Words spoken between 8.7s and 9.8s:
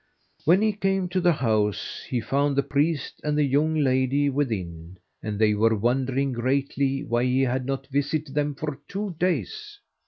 two days.